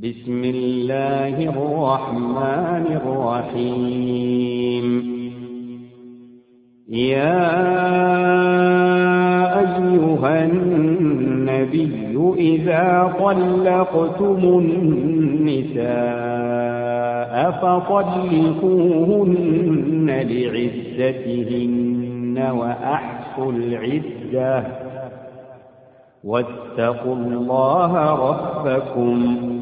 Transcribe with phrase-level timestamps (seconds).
[0.00, 4.86] بسم الله الرحمن الرحيم.
[6.88, 7.42] يا
[9.60, 15.82] أيها النبي إذا طلقتم النساء
[17.50, 18.62] فطلقوهن
[20.30, 21.70] لعزتهن
[22.50, 24.64] وأحصوا العزة
[26.24, 27.92] واتقوا الله
[28.28, 29.61] ربكم.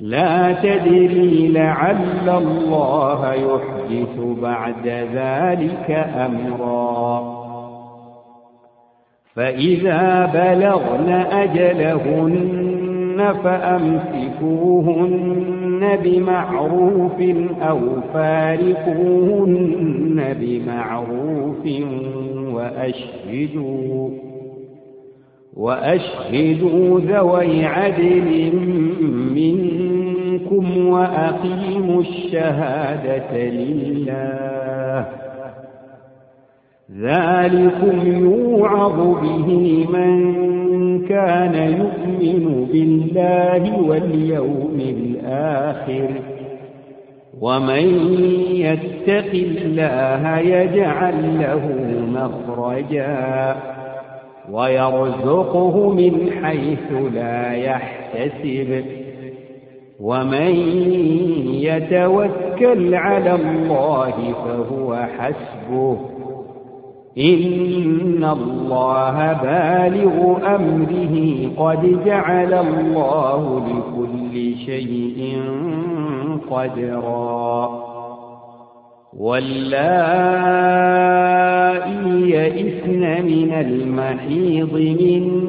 [0.00, 7.34] لا تدري لعل الله يحدث بعد ذلك أمرا.
[9.34, 15.04] فإذا بلغن أجلهن فأمسكوهن
[16.04, 17.20] بمعروف
[17.62, 17.80] أو
[18.14, 19.74] فارقوهن
[20.40, 21.66] بمعروف
[22.54, 24.10] وأشهدوا
[25.56, 28.52] وأشهدوا ذوي عدل
[29.34, 29.83] منكم
[30.52, 35.06] وأقيموا الشهادة لله.
[37.00, 40.44] ذلكم يوعظ به من
[41.06, 46.08] كان يؤمن بالله واليوم الآخر.
[47.40, 48.12] ومن
[48.50, 51.62] يتق الله يجعل له
[52.14, 53.56] مخرجا
[54.50, 59.03] ويرزقه من حيث لا يحتسب.
[60.00, 60.54] ومن
[61.54, 64.14] يتوكل على الله
[64.44, 65.96] فهو حسبه.
[67.18, 71.48] إن الله بالغ أمره.
[71.56, 75.42] قد جعل الله لكل شيء
[76.50, 77.84] قدرا.
[79.18, 80.54] واللائي
[82.30, 85.44] يئسن من المحيض من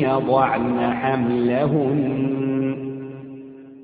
[0.01, 2.36] يضعن حملهن.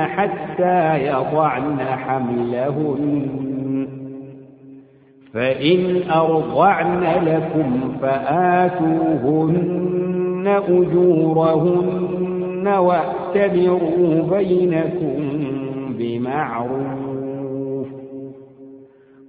[0.00, 3.28] حتى يضعن حملهن.
[5.34, 9.82] فإن أرضعن لكم فآتوهن
[10.68, 15.18] أجورهن واعتبروا بينكم
[15.98, 17.86] بمعروف.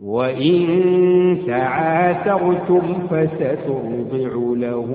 [0.03, 0.67] وإن
[1.47, 4.87] تعاثرتم فسترضع له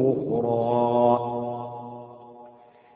[0.00, 1.35] أخرى.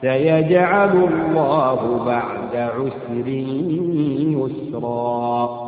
[0.00, 3.28] سيجعل الله بعد عسر
[4.36, 5.66] يسرا.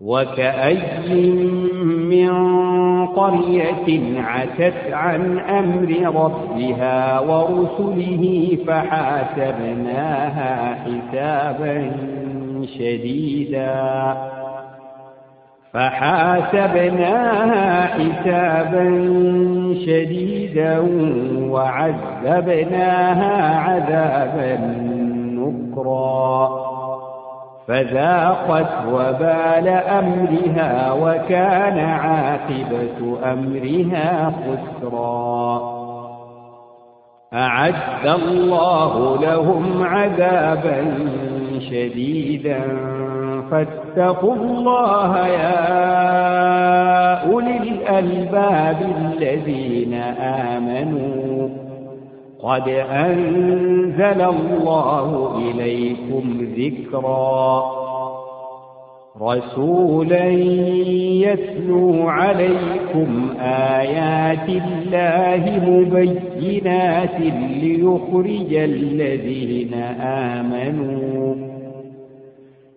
[0.00, 1.32] وكأي
[2.10, 2.32] من
[3.06, 5.90] قرية عتت عن أمر
[6.24, 11.90] ربها ورسله فحاسبناها حسابا
[12.78, 14.37] شديدا.
[15.72, 18.84] فحاسبناها حسابا
[19.86, 20.78] شديدا
[21.50, 24.56] وعذبناها عذابا
[25.34, 26.68] نكرا
[27.68, 35.78] فذاقت وبال أمرها وكان عاقبة أمرها خسرا.
[37.34, 40.84] أعد الله لهم عذابا
[41.70, 42.97] شديدا
[43.50, 45.88] فاتقوا الله يا
[47.32, 51.48] أولي الألباب الذين آمنوا.
[52.42, 57.62] قد أنزل الله إليكم ذكرا.
[59.22, 60.24] رسولا
[61.26, 67.20] يتلو عليكم آيات الله مبينات
[67.62, 71.57] ليخرج الذين آمنوا.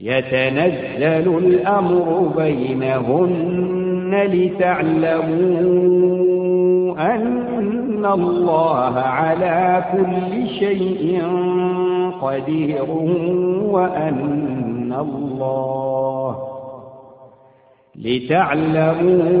[0.00, 5.80] يتنزل الأمر بينهن لتعلموا
[7.14, 11.22] أن الله على كل شيء
[12.22, 12.90] قدير
[13.70, 16.36] وأن الله
[17.96, 19.40] لتعلموا